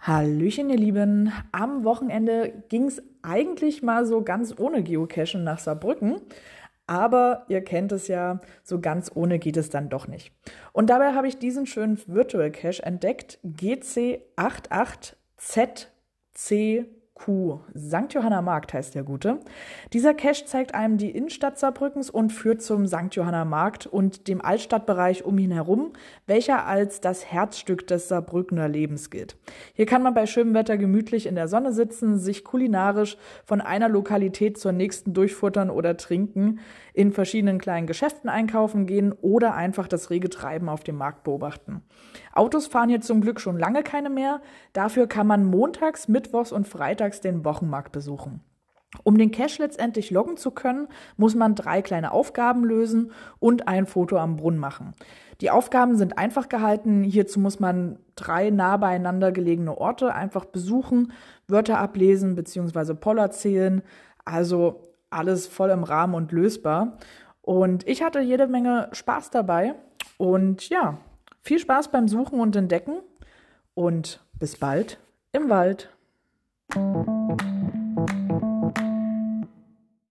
[0.00, 1.32] Hallöchen, ihr Lieben.
[1.52, 6.20] Am Wochenende ging es eigentlich mal so ganz ohne Geocachen nach Saarbrücken.
[6.88, 10.32] Aber ihr kennt es ja, so ganz ohne geht es dann doch nicht.
[10.72, 14.16] Und dabei habe ich diesen schönen Virtual Cache entdeckt, GC88ZC
[17.16, 17.60] Q.
[17.76, 18.12] St.
[18.12, 19.38] Johanna Markt heißt der gute.
[19.92, 23.08] Dieser Cache zeigt einem die Innenstadt Saarbrückens und führt zum St.
[23.12, 25.92] Johanna Markt und dem Altstadtbereich um ihn herum,
[26.26, 29.36] welcher als das Herzstück des Saarbrückener Lebens gilt.
[29.74, 33.88] Hier kann man bei schönem Wetter gemütlich in der Sonne sitzen, sich kulinarisch von einer
[33.88, 36.58] Lokalität zur nächsten durchfuttern oder trinken,
[36.94, 41.82] in verschiedenen kleinen Geschäften einkaufen gehen oder einfach das rege Treiben auf dem Markt beobachten.
[42.32, 44.40] Autos fahren hier zum Glück schon lange keine mehr.
[44.72, 48.40] Dafür kann man montags, mittwochs und freitags freitags den Wochenmarkt besuchen.
[49.02, 50.86] Um den Cash letztendlich loggen zu können,
[51.16, 54.92] muss man drei kleine Aufgaben lösen und ein Foto am Brunnen machen.
[55.40, 57.02] Die Aufgaben sind einfach gehalten.
[57.02, 61.12] Hierzu muss man drei nah beieinander gelegene Orte einfach besuchen,
[61.48, 62.94] Wörter ablesen bzw.
[62.94, 63.82] Poller zählen.
[64.24, 66.92] Also alles voll im Rahmen und lösbar.
[67.42, 69.74] Und ich hatte jede Menge Spaß dabei.
[70.18, 70.98] Und ja,
[71.42, 73.00] viel Spaß beim Suchen und Entdecken.
[73.74, 75.00] Und bis bald
[75.32, 75.92] im Wald.
[76.72, 77.42] Thank
[78.30, 78.33] you.